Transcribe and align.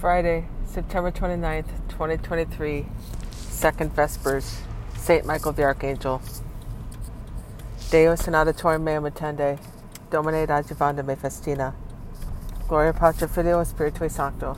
Friday, 0.00 0.46
September 0.64 1.12
29th, 1.12 1.66
2023, 1.90 2.86
Second 3.32 3.94
Vespers, 3.94 4.62
St. 4.96 5.26
Michael 5.26 5.52
the 5.52 5.62
Archangel. 5.62 6.22
Deus 7.90 8.26
in 8.26 8.34
auditorium 8.34 8.82
meum 8.82 9.04
attende, 9.04 9.58
Domine 10.08 10.46
adjuvanda 10.46 11.04
me 11.04 11.16
festina. 11.16 11.74
Gloria 12.66 12.94
Patri 12.94 13.28
Filio 13.28 13.62
Spiritui 13.62 14.10
Sancto. 14.10 14.56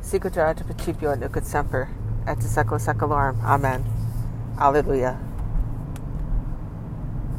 Sicut 0.00 0.36
erat 0.36 0.64
principio 0.64 1.10
et 1.10 1.18
nunc 1.18 1.44
semper, 1.44 1.88
et 2.28 2.36
in 2.36 2.44
secula 2.44 2.78
seculorum. 2.78 3.42
Amen. 3.42 3.84
Alleluia. 4.60 5.18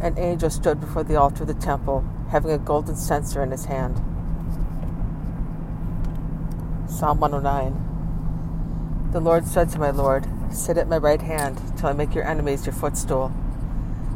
An 0.01 0.19
angel 0.19 0.49
stood 0.49 0.81
before 0.81 1.05
the 1.05 1.15
altar 1.15 1.43
of 1.43 1.47
the 1.47 1.53
temple, 1.53 2.03
having 2.31 2.51
a 2.51 2.57
golden 2.57 2.97
censer 2.97 3.41
in 3.41 3.51
his 3.51 3.63
hand. 3.63 4.12
Psalm 6.93 7.19
109. 7.19 9.09
The 9.13 9.19
Lord 9.19 9.47
said 9.47 9.67
to 9.69 9.79
my 9.79 9.89
Lord, 9.89 10.27
Sit 10.51 10.77
at 10.77 10.87
my 10.87 10.97
right 10.97 11.23
hand 11.23 11.59
till 11.75 11.89
I 11.89 11.93
make 11.93 12.13
your 12.13 12.23
enemies 12.23 12.67
your 12.67 12.73
footstool. 12.73 13.33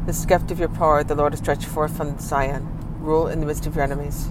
The 0.06 0.12
scepter 0.12 0.54
of 0.54 0.60
your 0.60 0.68
power 0.68 1.02
the 1.02 1.16
Lord 1.16 1.32
has 1.32 1.40
stretched 1.40 1.64
forth 1.64 1.96
from 1.96 2.20
Zion. 2.20 2.68
Rule 3.00 3.26
in 3.26 3.40
the 3.40 3.46
midst 3.46 3.66
of 3.66 3.74
your 3.74 3.82
enemies. 3.82 4.28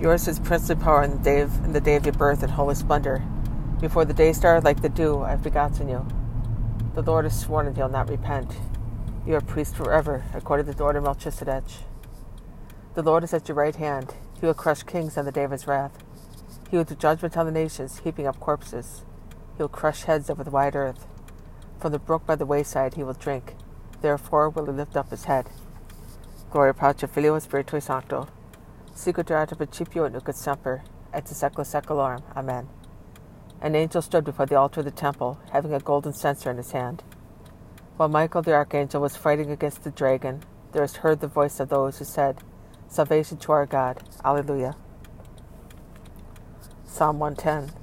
Yours 0.00 0.26
is 0.26 0.38
princely 0.38 0.74
power 0.74 1.02
in 1.02 1.10
the 1.10 1.18
day 1.18 1.42
of, 1.42 1.54
in 1.62 1.74
the 1.74 1.82
day 1.82 1.96
of 1.96 2.06
your 2.06 2.14
birth 2.14 2.42
and 2.42 2.50
holy 2.50 2.74
splendor. 2.74 3.22
Before 3.78 4.06
the 4.06 4.14
day 4.14 4.32
star, 4.32 4.62
like 4.62 4.80
the 4.80 4.88
dew, 4.88 5.20
I 5.20 5.32
have 5.32 5.42
begotten 5.42 5.90
you. 5.90 6.08
The 6.94 7.02
Lord 7.02 7.26
has 7.26 7.38
sworn 7.38 7.66
and 7.66 7.76
you'll 7.76 7.90
not 7.90 8.08
repent. 8.08 8.56
You 9.26 9.34
are 9.34 9.42
priest 9.42 9.76
forever, 9.76 10.24
according 10.32 10.64
to 10.64 10.72
the 10.72 10.82
order 10.82 11.00
of 11.00 11.04
Melchizedek. 11.04 11.64
The 12.94 13.02
Lord 13.02 13.22
is 13.22 13.34
at 13.34 13.48
your 13.48 13.56
right 13.56 13.76
hand. 13.76 14.14
He 14.40 14.46
will 14.46 14.54
crush 14.54 14.82
kings 14.82 15.18
on 15.18 15.26
the 15.26 15.30
day 15.30 15.44
of 15.44 15.50
his 15.50 15.66
wrath. 15.66 15.92
He 16.70 16.76
will 16.76 16.84
do 16.84 16.94
judgment 16.94 17.36
on 17.36 17.46
the 17.46 17.52
nations, 17.52 18.00
heaping 18.04 18.26
up 18.26 18.38
corpses. 18.38 19.04
He 19.56 19.62
will 19.62 19.68
crush 19.68 20.04
heads 20.04 20.30
over 20.30 20.44
the 20.44 20.50
wide 20.50 20.76
earth. 20.76 21.06
From 21.80 21.92
the 21.92 21.98
brook 21.98 22.26
by 22.26 22.36
the 22.36 22.46
wayside 22.46 22.94
he 22.94 23.02
will 23.02 23.14
drink. 23.14 23.54
Therefore 24.00 24.48
will 24.48 24.66
he 24.66 24.72
lift 24.72 24.96
up 24.96 25.10
his 25.10 25.24
head. 25.24 25.50
Gloria 26.50 26.74
Patri 26.74 27.08
Filio 27.08 27.38
Spiritui 27.38 27.82
Sancto. 27.82 28.28
Sicut 28.94 29.30
erat 29.30 29.56
principio 29.56 30.04
et 30.04 30.12
nunc 30.12 30.28
et 30.28 30.36
semper, 30.36 30.82
et 31.12 31.24
secula 31.24 31.64
seculorum. 31.64 32.22
Amen. 32.36 32.68
An 33.60 33.74
angel 33.74 34.00
stood 34.00 34.24
before 34.24 34.46
the 34.46 34.56
altar 34.56 34.80
of 34.80 34.86
the 34.86 34.90
temple, 34.90 35.38
having 35.52 35.74
a 35.74 35.80
golden 35.80 36.12
censer 36.12 36.50
in 36.50 36.56
his 36.56 36.72
hand. 36.72 37.02
While 37.96 38.08
Michael 38.08 38.42
the 38.42 38.54
archangel 38.54 39.02
was 39.02 39.16
fighting 39.16 39.50
against 39.50 39.84
the 39.84 39.90
dragon, 39.90 40.42
there 40.72 40.82
was 40.82 40.96
heard 40.96 41.20
the 41.20 41.26
voice 41.26 41.60
of 41.60 41.68
those 41.68 41.98
who 41.98 42.04
said, 42.04 42.38
Salvation 42.88 43.36
to 43.38 43.52
our 43.52 43.66
God. 43.66 44.02
Alleluia. 44.24 44.74
Psalm 47.00 47.18
110. 47.18 47.74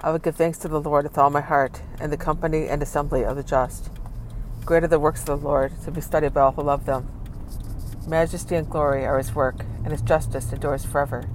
I 0.00 0.10
will 0.10 0.18
give 0.18 0.34
thanks 0.34 0.56
to 0.60 0.68
the 0.68 0.80
Lord 0.80 1.04
with 1.04 1.18
all 1.18 1.28
my 1.28 1.42
heart, 1.42 1.82
in 2.00 2.08
the 2.08 2.16
company 2.16 2.66
and 2.66 2.82
assembly 2.82 3.26
of 3.26 3.36
the 3.36 3.42
just. 3.42 3.90
Great 4.64 4.84
are 4.84 4.86
the 4.86 4.98
works 4.98 5.20
of 5.20 5.26
the 5.26 5.46
Lord, 5.46 5.72
to 5.84 5.90
be 5.90 6.00
studied 6.00 6.32
by 6.32 6.40
all 6.40 6.52
who 6.52 6.62
love 6.62 6.86
them. 6.86 7.10
Majesty 8.08 8.54
and 8.54 8.70
glory 8.70 9.04
are 9.04 9.18
his 9.18 9.34
work, 9.34 9.66
and 9.84 9.92
his 9.92 10.00
justice 10.00 10.50
endures 10.50 10.82
forever. 10.82 11.28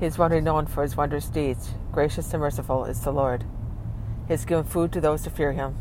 He 0.00 0.06
is 0.06 0.16
one 0.16 0.32
renowned 0.32 0.70
for 0.70 0.82
his 0.84 0.96
wondrous 0.96 1.26
deeds. 1.26 1.74
Gracious 1.92 2.32
and 2.32 2.40
merciful 2.40 2.86
is 2.86 3.02
the 3.02 3.12
Lord. 3.12 3.44
He 4.26 4.32
has 4.32 4.46
given 4.46 4.64
food 4.64 4.90
to 4.92 5.02
those 5.02 5.24
who 5.24 5.30
fear 5.32 5.52
him. 5.52 5.76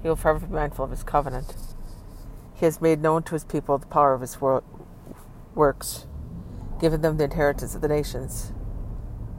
He 0.00 0.08
will 0.08 0.16
forever 0.16 0.46
be 0.46 0.54
mindful 0.54 0.86
of 0.86 0.92
his 0.92 1.02
covenant. 1.02 1.54
He 2.54 2.64
has 2.64 2.80
made 2.80 3.02
known 3.02 3.22
to 3.24 3.34
his 3.34 3.44
people 3.44 3.76
the 3.76 3.86
power 3.86 4.14
of 4.14 4.22
his 4.22 4.38
works, 5.54 6.06
given 6.80 7.02
them 7.02 7.18
the 7.18 7.24
inheritance 7.24 7.74
of 7.74 7.82
the 7.82 7.88
nations. 7.88 8.54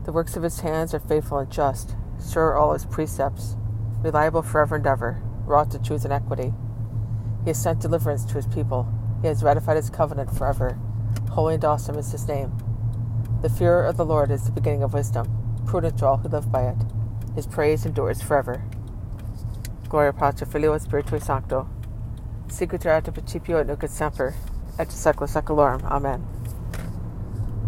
The 0.06 0.12
works 0.12 0.36
of 0.36 0.44
his 0.44 0.62
hands 0.62 0.94
are 0.94 1.00
faithful 1.00 1.40
and 1.40 1.52
just, 1.52 1.96
sure 2.32 2.56
all 2.56 2.74
his 2.74 2.86
precepts, 2.86 3.56
reliable 4.02 4.42
forever 4.42 4.78
and 4.78 4.88
ever, 4.88 5.22
wrought 5.46 5.72
to 5.72 5.80
truth 5.80 6.04
and 6.04 6.14
equity. 6.14 6.54
He 7.44 7.50
has 7.50 7.62
sent 7.62 7.80
deliverance 7.80 8.26
to 8.26 8.36
his 8.36 8.48
people. 8.48 8.88
He 9.22 9.28
has 9.28 9.44
ratified 9.44 9.78
his 9.78 9.90
covenant 9.90 10.36
forever. 10.36 10.78
Holy 11.32 11.56
and 11.56 11.66
awesome 11.66 11.98
is 11.98 12.12
his 12.12 12.28
name. 12.28 12.52
The 13.42 13.50
fear 13.50 13.84
of 13.84 13.98
the 13.98 14.06
Lord 14.06 14.32
is 14.32 14.46
the 14.46 14.52
beginning 14.52 14.84
of 14.84 14.94
wisdom, 14.94 15.28
prudent 15.66 16.00
to 16.00 16.06
all 16.06 16.18
who 16.18 16.30
live 16.30 16.52
by 16.52 16.64
it. 16.64 16.78
His 17.36 17.48
praise 17.48 17.86
endures 17.86 18.22
forever. 18.22 18.64
Gloria 19.88 20.14
Patri 20.14 20.46
Filio 20.46 20.78
Spiritui 20.78 21.24
Sancto. 21.24 21.68
Sicut 22.48 22.86
erat 22.86 23.12
principio 23.14 23.58
et 23.58 23.68
nunc 23.68 23.84
et 23.84 23.90
semper, 23.90 24.34
et 24.78 24.92
secula 24.92 25.28
seculorum. 25.28 25.84
Amen. 25.86 26.39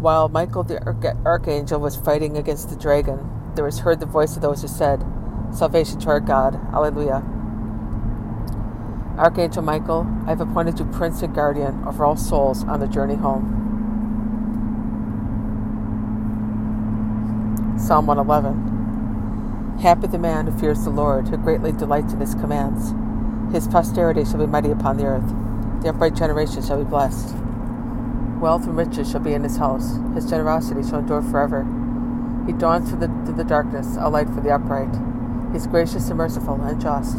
While 0.02 0.30
Michael 0.30 0.64
the 0.64 0.82
archangel 1.24 1.80
was 1.80 1.96
fighting 1.96 2.36
against 2.36 2.72
the 2.72 2.76
dragon, 2.76 3.20
there 3.54 3.64
was 3.64 3.82
heard 3.82 4.00
the 4.00 4.08
voice 4.08 4.36
of 4.36 4.42
those 4.42 4.64
who 4.64 4.68
said, 4.68 5.06
Salvation 5.54 6.00
to 6.00 6.10
our 6.10 6.20
God. 6.20 6.56
Alleluia. 6.74 7.24
Archangel 9.20 9.62
Michael, 9.62 10.08
I 10.26 10.30
have 10.30 10.42
appointed 10.42 10.80
you 10.80 10.86
prince 10.86 11.22
and 11.22 11.36
guardian 11.36 11.84
over 11.86 12.04
all 12.04 12.18
souls 12.18 12.64
on 12.64 12.80
the 12.80 12.88
journey 12.88 13.14
home. 13.14 13.60
Psalm 17.78 18.08
111. 18.08 19.78
Happy 19.82 20.08
the 20.08 20.18
man 20.18 20.48
who 20.48 20.58
fears 20.58 20.84
the 20.84 20.90
Lord, 20.90 21.28
who 21.28 21.38
greatly 21.38 21.74
delights 21.74 22.14
in 22.14 22.22
his 22.22 22.34
commands. 22.34 22.96
His 23.54 23.68
posterity 23.68 24.26
shall 24.26 24.40
be 24.40 24.48
mighty 24.48 24.72
upon 24.72 24.98
the 24.98 25.06
earth. 25.06 25.32
The 25.84 25.90
upright 25.90 26.16
generation 26.16 26.64
shall 26.64 26.84
be 26.84 26.90
blessed. 26.90 27.36
Wealth 28.42 28.66
and 28.66 28.76
riches 28.76 29.12
shall 29.12 29.20
be 29.20 29.34
in 29.34 29.44
his 29.44 29.58
house. 29.58 30.00
His 30.16 30.28
generosity 30.28 30.82
shall 30.82 30.98
endure 30.98 31.22
forever. 31.22 31.62
He 32.48 32.54
dawns 32.54 32.90
through 32.90 33.02
the, 33.02 33.08
through 33.24 33.36
the 33.36 33.44
darkness, 33.44 33.98
a 34.00 34.10
light 34.10 34.30
for 34.30 34.42
the 34.42 34.50
upright. 34.50 34.90
He 35.52 35.58
is 35.58 35.68
gracious 35.68 36.10
and 36.10 36.18
merciful 36.18 36.60
and 36.60 36.82
just. 36.82 37.18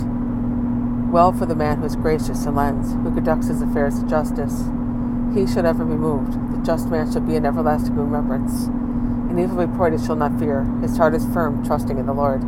Well 1.13 1.33
for 1.33 1.47
the 1.47 1.55
man 1.55 1.79
who 1.79 1.85
is 1.85 1.95
gracious 1.95 2.45
and 2.45 2.57
lends, 2.57 2.95
who 2.95 3.15
conducts 3.15 3.47
his 3.47 3.63
affairs 3.63 3.95
with 4.01 4.11
justice. 4.11 4.65
He 5.33 5.47
shall 5.47 5.63
never 5.63 5.85
be 5.85 5.95
moved. 5.95 6.33
The 6.33 6.67
just 6.67 6.89
man 6.89 7.13
shall 7.13 7.21
be 7.21 7.37
in 7.37 7.47
everlasting 7.47 7.95
remembrance. 7.95 8.65
An 9.31 9.39
evil 9.39 9.59
report 9.59 9.93
he 9.93 10.05
shall 10.05 10.17
not 10.17 10.41
fear. 10.41 10.65
His 10.83 10.97
heart 10.97 11.15
is 11.15 11.25
firm, 11.27 11.65
trusting 11.65 11.99
in 11.99 12.07
the 12.07 12.13
Lord. 12.13 12.43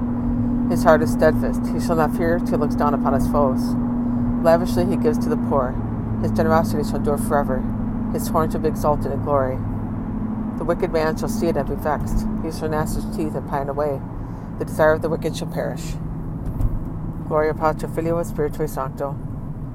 His 0.68 0.82
heart 0.82 1.00
is 1.00 1.12
steadfast. 1.12 1.64
He 1.72 1.78
shall 1.78 1.94
not 1.94 2.16
fear 2.16 2.40
till 2.40 2.48
he 2.48 2.56
looks 2.56 2.74
down 2.74 2.92
upon 2.92 3.12
his 3.12 3.28
foes. 3.28 3.72
Lavishly 4.42 4.84
he 4.86 4.96
gives 4.96 5.18
to 5.18 5.28
the 5.28 5.36
poor. 5.36 5.76
His 6.22 6.32
generosity 6.32 6.82
shall 6.82 6.96
endure 6.96 7.18
forever. 7.18 7.62
His 8.14 8.28
horn 8.28 8.50
shall 8.50 8.60
be 8.60 8.68
exalted 8.68 9.10
in 9.10 9.22
glory. 9.24 9.56
The 10.56 10.64
wicked 10.64 10.92
man 10.92 11.16
shall 11.16 11.28
see 11.28 11.48
it 11.48 11.56
and 11.56 11.68
be 11.68 11.74
vexed. 11.74 12.26
He 12.44 12.52
shall 12.52 12.68
gnash 12.68 12.94
his 12.94 13.04
teeth 13.16 13.34
and 13.34 13.48
pine 13.48 13.68
away. 13.68 14.00
The 14.60 14.64
desire 14.64 14.92
of 14.92 15.02
the 15.02 15.08
wicked 15.08 15.36
shall 15.36 15.48
perish. 15.48 15.94
Gloria 17.26 17.54
Patri 17.54 17.88
Filio 17.88 18.22
Spiritui 18.22 18.68
Sancto. 18.68 19.18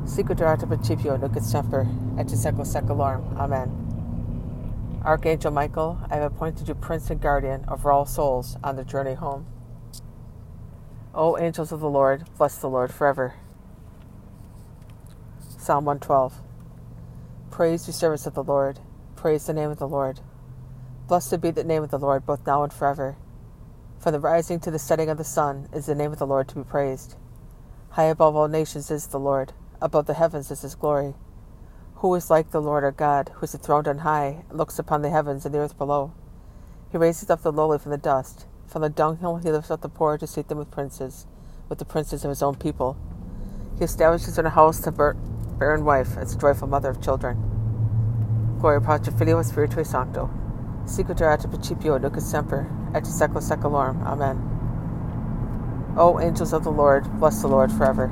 Sicut 0.05 0.39
erat 0.39 0.65
principio 0.65 1.17
nunc 1.17 1.35
et 1.35 1.43
semper, 1.43 1.85
et 2.17 2.31
in 2.31 2.37
secula 2.37 2.65
seculorum. 2.65 3.37
Amen. 3.37 5.01
Archangel 5.03 5.51
Michael, 5.51 5.99
I 6.09 6.15
have 6.15 6.31
appointed 6.31 6.69
you 6.69 6.75
prince 6.75 7.09
and 7.09 7.19
guardian 7.19 7.65
of 7.67 7.85
all 7.85 8.05
souls 8.05 8.55
on 8.63 8.77
their 8.77 8.85
journey 8.85 9.15
home. 9.15 9.45
O 11.13 11.37
angels 11.37 11.73
of 11.73 11.81
the 11.81 11.89
Lord, 11.89 12.23
bless 12.37 12.57
the 12.57 12.69
Lord 12.69 12.93
forever. 12.93 13.33
Psalm 15.57 15.83
112. 15.83 16.41
Praise 17.51 17.87
you, 17.87 17.93
servants 17.93 18.25
of 18.25 18.35
the 18.35 18.43
Lord. 18.43 18.79
Praise 19.15 19.45
the 19.45 19.53
name 19.53 19.69
of 19.71 19.79
the 19.79 19.87
Lord. 19.87 20.21
Blessed 21.07 21.41
be 21.41 21.51
the 21.51 21.63
name 21.63 21.83
of 21.83 21.89
the 21.89 21.99
Lord, 21.99 22.25
both 22.25 22.45
now 22.45 22.63
and 22.63 22.71
forever. 22.71 23.17
From 23.97 24.13
the 24.13 24.19
rising 24.19 24.59
to 24.61 24.71
the 24.71 24.79
setting 24.79 25.09
of 25.09 25.17
the 25.17 25.23
sun 25.25 25.67
is 25.73 25.87
the 25.87 25.95
name 25.95 26.13
of 26.13 26.19
the 26.19 26.27
Lord 26.27 26.47
to 26.49 26.55
be 26.55 26.63
praised. 26.63 27.15
High 27.89 28.05
above 28.05 28.35
all 28.35 28.47
nations 28.47 28.89
is 28.91 29.07
the 29.07 29.19
Lord, 29.19 29.51
above 29.81 30.05
the 30.05 30.13
heavens 30.13 30.51
is 30.51 30.61
his 30.61 30.75
glory. 30.75 31.15
Who 31.95 32.13
is 32.15 32.29
like 32.29 32.51
the 32.51 32.61
Lord 32.61 32.85
our 32.85 32.91
God, 32.91 33.31
who 33.33 33.43
is 33.43 33.53
enthroned 33.53 33.87
on 33.87 33.99
high, 33.99 34.45
and 34.49 34.57
looks 34.57 34.79
upon 34.79 35.01
the 35.01 35.09
heavens 35.09 35.45
and 35.45 35.53
the 35.53 35.59
earth 35.59 35.77
below? 35.77 36.13
He 36.91 36.97
raises 36.97 37.29
up 37.29 37.41
the 37.41 37.51
lowly 37.51 37.79
from 37.79 37.91
the 37.91 37.97
dust. 37.97 38.45
From 38.67 38.83
the 38.83 38.89
dunghill 38.89 39.37
he 39.37 39.51
lifts 39.51 39.71
up 39.71 39.81
the 39.81 39.89
poor 39.89 40.17
to 40.17 40.27
seat 40.27 40.47
them 40.47 40.59
with 40.59 40.71
princes, 40.71 41.25
with 41.67 41.79
the 41.79 41.85
princes 41.85 42.23
of 42.23 42.29
his 42.29 42.43
own 42.43 42.55
people. 42.55 42.95
He 43.77 43.83
establishes 43.83 44.37
in 44.37 44.45
a 44.45 44.51
house 44.51 44.79
the 44.79 44.91
barren 45.59 45.83
wife 45.83 46.17
as 46.17 46.33
a 46.33 46.37
joyful 46.37 46.69
mother 46.69 46.89
of 46.89 47.01
children. 47.01 47.35
Gloria 48.61 48.79
Patri 48.79 49.11
Filio 49.11 49.41
Spiritui 49.41 49.85
Sancto. 49.85 50.29
Sicut 50.85 51.19
erat 51.19 51.41
principio 51.49 51.97
nunc 51.97 52.19
semper, 52.21 52.65
et 52.95 53.03
secula 53.03 53.41
seculorum. 53.41 54.01
Amen. 54.05 54.37
O 55.97 56.17
angels 56.21 56.53
of 56.53 56.63
the 56.63 56.71
Lord, 56.71 57.03
bless 57.19 57.41
the 57.41 57.47
Lord 57.49 57.73
forever. 57.73 58.09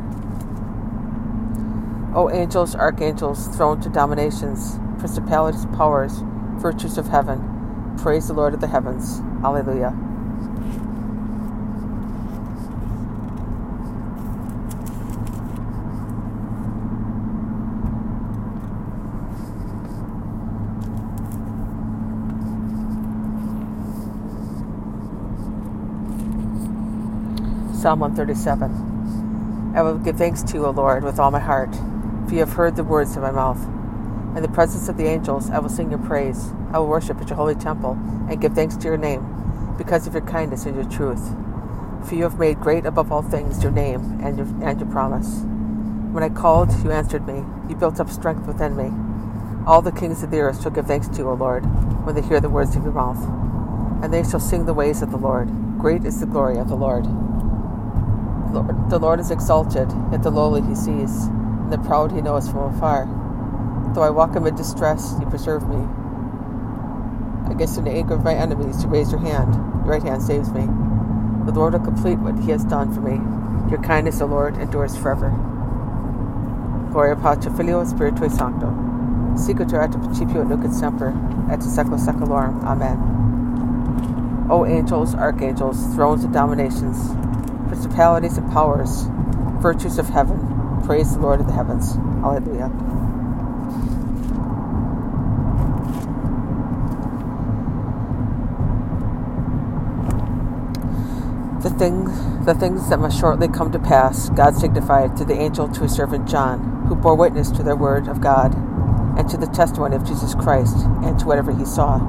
O 2.13 2.29
angels, 2.29 2.75
archangels, 2.75 3.47
throned 3.55 3.81
to 3.83 3.89
dominations, 3.89 4.77
principalities, 4.99 5.65
powers, 5.67 6.19
virtues 6.57 6.97
of 6.97 7.07
heaven, 7.07 7.95
praise 7.97 8.27
the 8.27 8.33
Lord 8.33 8.53
of 8.53 8.59
the 8.59 8.67
heavens. 8.67 9.21
Alleluia. 9.43 9.95
Psalm 27.77 27.99
137. 27.99 29.75
I 29.75 29.83
will 29.83 29.99
give 29.99 30.17
thanks 30.17 30.41
to 30.41 30.55
you, 30.55 30.65
O 30.65 30.71
Lord, 30.71 31.03
with 31.03 31.19
all 31.19 31.29
my 31.29 31.39
heart, 31.39 31.75
for 32.27 32.33
you 32.33 32.39
have 32.39 32.53
heard 32.53 32.75
the 32.75 32.83
words 32.83 33.15
of 33.15 33.21
my 33.21 33.29
mouth. 33.29 33.63
In 34.35 34.41
the 34.41 34.49
presence 34.49 34.89
of 34.89 34.97
the 34.97 35.05
angels, 35.05 35.51
I 35.51 35.59
will 35.59 35.69
sing 35.69 35.91
your 35.91 35.99
praise. 35.99 36.49
I 36.73 36.79
will 36.79 36.87
worship 36.87 37.21
at 37.21 37.29
your 37.29 37.35
holy 37.35 37.53
temple 37.53 37.91
and 38.27 38.41
give 38.41 38.55
thanks 38.55 38.77
to 38.77 38.87
your 38.87 38.97
name, 38.97 39.75
because 39.77 40.07
of 40.07 40.13
your 40.13 40.25
kindness 40.25 40.65
and 40.65 40.75
your 40.75 40.89
truth. 40.89 41.21
For 42.07 42.15
you 42.15 42.23
have 42.23 42.39
made 42.39 42.59
great 42.59 42.87
above 42.87 43.11
all 43.11 43.21
things 43.21 43.61
your 43.61 43.71
name 43.71 44.21
and 44.23 44.39
your, 44.39 44.47
and 44.67 44.79
your 44.79 44.89
promise. 44.89 45.43
When 46.11 46.23
I 46.23 46.29
called, 46.29 46.71
you 46.83 46.91
answered 46.91 47.27
me. 47.27 47.45
You 47.69 47.75
built 47.75 47.99
up 47.99 48.09
strength 48.09 48.47
within 48.47 48.75
me. 48.75 48.91
All 49.67 49.83
the 49.83 49.91
kings 49.91 50.23
of 50.23 50.31
the 50.31 50.39
earth 50.39 50.63
shall 50.63 50.71
give 50.71 50.87
thanks 50.87 51.09
to 51.09 51.17
you, 51.19 51.29
O 51.29 51.35
Lord, 51.35 51.63
when 52.07 52.15
they 52.15 52.23
hear 52.23 52.39
the 52.39 52.49
words 52.49 52.75
of 52.75 52.81
your 52.83 52.93
mouth. 52.93 53.23
And 54.03 54.11
they 54.11 54.23
shall 54.23 54.39
sing 54.39 54.65
the 54.65 54.73
ways 54.73 55.03
of 55.03 55.11
the 55.11 55.17
Lord. 55.17 55.47
Great 55.77 56.05
is 56.05 56.19
the 56.19 56.25
glory 56.25 56.57
of 56.57 56.69
the 56.69 56.75
Lord. 56.75 57.05
The 58.89 58.99
Lord 58.99 59.19
is 59.19 59.31
exalted, 59.31 59.91
yet 60.11 60.23
the 60.23 60.31
lowly 60.31 60.61
he 60.61 60.75
sees, 60.75 61.25
and 61.25 61.71
the 61.71 61.77
proud 61.77 62.11
he 62.11 62.21
knows 62.21 62.49
from 62.49 62.73
afar. 62.75 63.05
Though 63.93 64.03
I 64.03 64.09
walk 64.09 64.35
amid 64.35 64.55
distress, 64.55 65.15
you 65.19 65.25
preserve 65.25 65.67
me. 65.67 65.85
Against 67.51 67.83
the 67.83 67.89
anger 67.89 68.13
of 68.13 68.23
my 68.23 68.35
enemies, 68.35 68.83
you 68.83 68.89
raise 68.89 69.11
your 69.11 69.21
hand. 69.21 69.53
Your 69.53 69.93
right 69.93 70.03
hand 70.03 70.21
saves 70.21 70.51
me. 70.51 70.67
The 71.45 71.51
Lord 71.51 71.73
will 71.73 71.79
complete 71.79 72.19
what 72.19 72.37
he 72.39 72.51
has 72.51 72.63
done 72.63 72.93
for 72.93 73.01
me. 73.01 73.19
Your 73.69 73.81
kindness, 73.81 74.21
O 74.21 74.25
Lord, 74.25 74.57
endures 74.57 74.95
forever. 74.97 75.29
Gloria 76.91 77.15
Patri 77.15 77.51
Filio 77.51 77.83
Spiritui 77.83 78.29
Sancto. 78.31 78.73
Sicutur 79.35 79.83
et 79.83 79.91
principio 79.91 80.43
nunc 80.43 80.63
et 80.65 80.73
semper, 80.73 81.13
et 81.51 81.61
secula 81.61 81.97
seculorum. 81.99 82.63
Amen. 82.63 82.97
O 84.49 84.65
angels, 84.65 85.13
archangels, 85.13 85.93
thrones 85.93 86.23
and 86.23 86.33
dominations, 86.33 87.11
principalities 87.77 88.37
and 88.39 88.51
powers, 88.51 89.03
virtues 89.61 89.99
of 89.99 90.09
heaven, 90.09 90.81
praise 90.83 91.13
the 91.13 91.19
Lord 91.19 91.39
of 91.39 91.45
the 91.45 91.53
heavens. 91.53 91.95
Alleluia. 92.23 92.69
The, 101.61 101.69
thing, 101.77 102.05
the 102.45 102.55
things 102.55 102.89
that 102.89 102.99
must 102.99 103.19
shortly 103.19 103.47
come 103.47 103.71
to 103.71 103.77
pass, 103.77 104.29
God 104.29 104.55
signified 104.55 105.15
to 105.17 105.23
the 105.23 105.35
angel 105.35 105.67
to 105.67 105.81
his 105.81 105.93
servant 105.93 106.27
John, 106.27 106.87
who 106.87 106.95
bore 106.95 107.13
witness 107.13 107.51
to 107.51 107.61
the 107.61 107.75
word 107.75 108.07
of 108.07 108.21
God 108.21 108.55
and 109.19 109.29
to 109.29 109.37
the 109.37 109.45
testimony 109.45 109.95
of 109.95 110.03
Jesus 110.03 110.33
Christ 110.33 110.77
and 111.03 111.19
to 111.19 111.27
whatever 111.27 111.55
he 111.55 111.63
saw. 111.63 111.99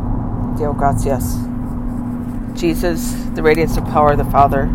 Deo 0.56 0.72
gratias. 0.72 1.36
Jesus, 2.58 3.12
the 3.34 3.42
radiance 3.42 3.76
of 3.76 3.84
power 3.84 4.12
of 4.12 4.18
the 4.18 4.24
Father, 4.24 4.70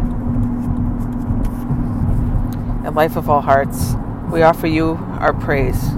and 2.94 2.98
life 2.98 3.16
of 3.16 3.28
all 3.28 3.42
hearts, 3.42 3.96
we 4.32 4.44
offer 4.44 4.68
you 4.68 5.00
our 5.20 5.34
praise 5.34 5.94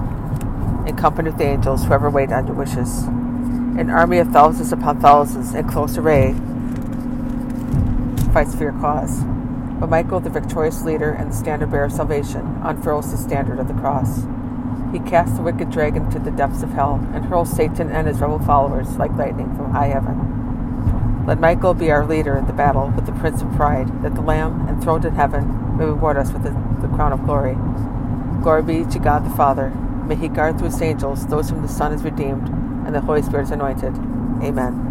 in 0.86 0.96
company 0.96 1.28
with 1.28 1.38
the 1.38 1.44
angels 1.44 1.84
who 1.84 1.92
ever 1.92 2.08
wait 2.08 2.32
on 2.32 2.46
your 2.46 2.56
wishes. 2.56 3.02
An 3.02 3.90
army 3.90 4.16
of 4.16 4.28
thousands 4.28 4.72
upon 4.72 4.98
thousands 5.02 5.54
in 5.54 5.68
close 5.68 5.98
array 5.98 6.34
fights 8.32 8.54
for 8.54 8.62
your 8.62 8.72
cause. 8.80 9.22
But 9.78 9.90
Michael, 9.90 10.20
the 10.20 10.30
victorious 10.30 10.84
leader 10.84 11.10
and 11.10 11.30
the 11.30 11.36
standard 11.36 11.70
bearer 11.70 11.84
of 11.84 11.92
salvation, 11.92 12.60
unfurls 12.62 13.10
the 13.10 13.18
standard 13.18 13.58
of 13.58 13.68
the 13.68 13.74
cross. 13.74 14.22
He 14.90 14.98
casts 15.00 15.36
the 15.36 15.42
wicked 15.42 15.70
dragon 15.70 16.08
to 16.10 16.18
the 16.18 16.30
depths 16.30 16.62
of 16.62 16.70
hell 16.70 17.06
and 17.12 17.26
hurls 17.26 17.50
Satan 17.50 17.90
and 17.90 18.06
his 18.06 18.20
rebel 18.20 18.38
followers 18.38 18.96
like 18.96 19.12
lightning 19.12 19.54
from 19.54 19.72
high 19.72 19.88
heaven. 19.88 21.24
Let 21.26 21.40
Michael 21.40 21.74
be 21.74 21.90
our 21.90 22.06
leader 22.06 22.38
in 22.38 22.46
the 22.46 22.54
battle 22.54 22.90
with 22.96 23.04
the 23.04 23.12
Prince 23.12 23.42
of 23.42 23.52
Pride, 23.52 24.02
that 24.02 24.14
the 24.14 24.22
Lamb 24.22 24.66
enthroned 24.68 25.04
in 25.04 25.14
heaven 25.14 25.76
may 25.76 25.84
reward 25.84 26.16
us 26.16 26.32
with 26.32 26.44
the, 26.44 26.52
the 26.82 26.88
crown 26.88 27.12
of 27.12 27.24
glory. 27.24 27.56
Glory 28.42 28.62
be 28.62 28.84
to 28.92 28.98
God 28.98 29.24
the 29.24 29.36
Father. 29.36 29.70
May 30.06 30.16
he 30.16 30.28
guard 30.28 30.58
through 30.58 30.68
his 30.68 30.82
angels 30.82 31.26
those 31.26 31.50
whom 31.50 31.62
the 31.62 31.68
Son 31.68 31.92
has 31.92 32.04
redeemed 32.04 32.48
and 32.86 32.94
the 32.94 33.00
Holy 33.00 33.22
Spirit 33.22 33.50
anointed. 33.50 33.94
Amen 34.42 34.86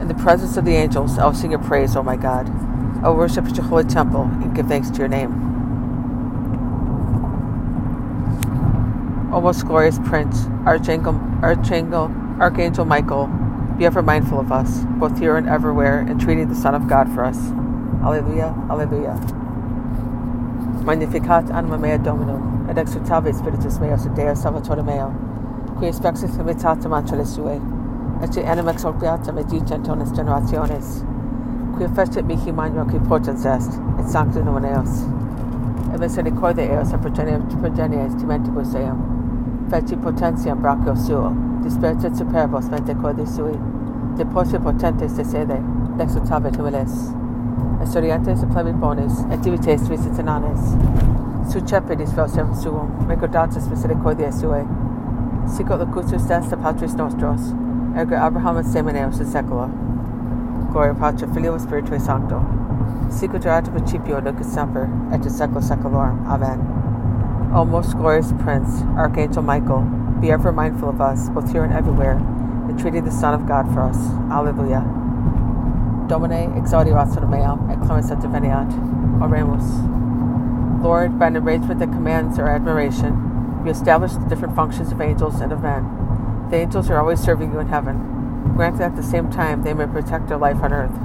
In 0.00 0.08
the 0.08 0.14
presence 0.14 0.56
of 0.56 0.64
the 0.64 0.74
angels, 0.76 1.18
I 1.18 1.26
will 1.26 1.34
sing 1.34 1.50
your 1.52 1.60
praise, 1.60 1.96
O 1.96 2.02
my 2.02 2.16
God. 2.16 2.48
I 3.04 3.08
will 3.08 3.16
worship 3.16 3.46
at 3.46 3.56
your 3.56 3.66
holy 3.66 3.84
temple 3.84 4.22
and 4.22 4.54
give 4.54 4.66
thanks 4.66 4.90
to 4.90 4.98
your 4.98 5.08
name. 5.08 5.56
O 9.32 9.40
most 9.40 9.66
glorious 9.66 9.98
Prince, 10.00 10.46
Archangel, 10.66 11.14
Archangel, 11.42 12.10
Archangel 12.40 12.84
Michael, 12.86 13.28
be 13.78 13.86
ever 13.86 14.02
mindful 14.02 14.40
of 14.40 14.52
us, 14.52 14.84
both 14.98 15.18
here 15.18 15.36
and 15.36 15.48
everywhere, 15.48 16.00
entreating 16.08 16.48
the 16.48 16.54
Son 16.54 16.74
of 16.74 16.88
God 16.88 17.12
for 17.14 17.24
us. 17.24 17.38
Alleluia, 18.02 18.54
Alleluia. 18.70 19.14
Magnificat 20.86 21.50
anima 21.50 21.76
mea 21.76 21.98
Dominum, 21.98 22.66
et 22.70 22.78
exultave 22.78 23.30
spiritus 23.34 23.78
meus 23.78 24.06
in 24.06 24.14
Deo 24.14 24.34
Salvatore 24.34 24.82
meo, 24.82 25.12
qui 25.78 25.86
expexit 25.86 26.34
imitatum 26.38 26.94
ancele 26.94 27.26
sue, 27.26 27.60
et 28.22 28.38
anima 28.38 28.70
exorbiata 28.72 29.32
medita 29.32 29.78
tonis 29.84 30.12
generationes, 30.12 31.04
qui 31.76 31.86
fecit 31.88 32.24
mihi 32.24 32.52
magno 32.52 32.86
qui 32.86 32.98
potens 33.00 33.44
est, 33.44 33.78
et 33.98 34.08
sanctum 34.08 34.46
nomen 34.46 34.64
eos. 34.64 35.04
Et 35.92 36.00
misericordia 36.00 36.72
eos 36.72 36.94
a 36.94 36.96
progenies 36.96 38.14
timentibus 38.14 38.74
eum, 38.74 38.98
feci 39.68 39.96
potentiam 39.96 40.58
brachio 40.58 40.94
suo, 40.94 41.36
dispertit 41.62 42.16
superbos 42.16 42.70
mente 42.70 42.94
codi 42.94 43.26
sui, 43.26 43.58
de 44.16 44.24
posse 44.24 44.58
potentes 44.58 45.12
de 45.12 45.22
sede, 45.24 45.62
exultavit 45.98 46.56
humiles, 46.56 47.12
et 47.80 47.86
sorientes 47.86 48.28
et 48.28 48.46
plebit 48.52 48.78
bonis, 48.80 49.24
et 49.30 49.38
divites 49.38 49.88
visitananes, 49.88 50.76
sucepidis 51.52 52.12
vel 52.14 52.28
servum 52.28 52.54
suum, 52.54 52.90
recordatus 53.08 53.68
misericordiae 53.68 54.32
sue, 54.32 54.64
sicut 55.46 55.78
locutus 55.78 56.30
est 56.30 56.62
Patris 56.62 56.94
nostros, 56.94 57.52
ergo 57.96 58.16
Abraham 58.16 58.62
semeneus 58.62 59.20
in 59.20 59.26
secula. 59.26 59.70
Gloria 60.72 60.94
Patri 60.94 61.26
Filio 61.34 61.58
Spiritui 61.58 62.00
Sancto. 62.00 62.40
Sicut 63.10 63.44
erat 63.44 63.68
principio 63.72 64.20
nunc 64.20 64.40
et 64.40 64.44
semper 64.44 64.88
et 65.12 65.24
in 65.24 65.30
secula 65.30 65.60
seculorum. 65.60 66.24
Amen. 66.28 66.60
O 67.52 67.64
most 67.64 67.96
glorious 67.96 68.32
Prince, 68.44 68.82
Archangel 68.96 69.42
Michael, 69.42 69.80
be 70.20 70.30
ever 70.30 70.52
mindful 70.52 70.88
of 70.88 71.00
us, 71.00 71.28
both 71.30 71.50
here 71.50 71.64
and 71.64 71.72
everywhere, 71.72 72.18
entreating 72.68 73.04
the 73.04 73.10
Son 73.10 73.34
of 73.34 73.46
God 73.46 73.66
for 73.74 73.80
us. 73.80 73.98
Alleluia. 74.30 74.99
Domine 76.10 76.50
exaudi 76.58 76.90
ratio 76.90 77.24
meam 77.30 77.70
et 77.70 77.78
clemens 77.86 78.10
et 78.10 78.18
diveniat. 78.18 78.68
Oremus. 79.22 80.82
Lord, 80.82 81.18
by 81.18 81.28
an 81.28 81.36
arrangement 81.36 81.78
that 81.78 81.92
commands 81.92 82.38
our 82.38 82.48
admiration, 82.48 83.14
you 83.64 83.70
establish 83.70 84.12
the 84.12 84.28
different 84.28 84.56
functions 84.56 84.90
of 84.90 85.00
angels 85.00 85.40
and 85.40 85.52
of 85.52 85.62
men 85.62 86.00
the 86.50 86.56
angels 86.56 86.90
are 86.90 86.98
always 86.98 87.20
serving 87.20 87.52
you 87.52 87.60
in 87.60 87.68
heaven. 87.68 87.96
Grant 88.56 88.78
that 88.78 88.90
at 88.90 88.96
the 88.96 89.02
same 89.02 89.30
time 89.30 89.62
they 89.62 89.72
may 89.72 89.86
protect 89.86 90.30
our 90.32 90.38
life 90.38 90.60
on 90.62 90.72
earth. 90.72 90.98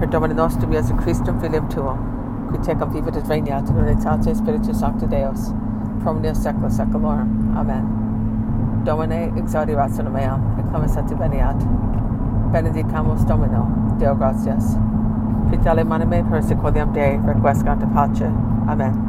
Per 0.00 0.06
Domine 0.06 0.34
nostrum 0.34 0.72
Iesu 0.72 0.98
Christum 0.98 1.38
filium 1.40 1.68
tuum, 1.68 2.48
qui 2.48 2.58
tecum 2.58 2.90
vivit 2.90 3.16
et 3.16 3.24
regnat 3.24 3.68
in 3.68 3.76
unitate 3.76 4.34
Spiritus 4.34 4.80
Sancti 4.80 5.06
Deus, 5.06 5.52
pro 6.00 6.12
omnia 6.12 6.34
secula 6.34 6.70
seculorum. 6.70 7.54
Amen. 7.54 8.82
Domine 8.84 9.30
exaudi 9.36 9.76
ratio 9.76 10.08
meam, 10.08 10.40
et 10.58 10.64
clemens 10.70 10.96
et 10.96 11.04
veniat. 11.04 11.60
Benedicamus 12.50 13.26
Domino, 13.28 13.68
Deo 13.98 14.14
gratias. 14.14 14.76
Pitale 15.50 15.84
manime 15.84 16.24
per 16.24 16.42
sequoiam 16.42 16.92
Dei, 16.92 17.20
requiescant 17.24 17.84
pace. 17.92 18.30
Amen. 18.66 19.06